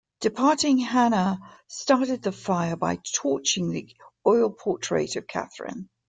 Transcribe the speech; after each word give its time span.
Departing 0.19 0.79
Hannah 0.79 1.39
started 1.67 2.23
the 2.23 2.31
fire 2.31 2.75
by 2.75 2.97
torching 3.13 3.69
the 3.69 3.87
oil 4.25 4.49
portrait 4.49 5.15
of 5.15 5.27
Catherine. 5.27 5.91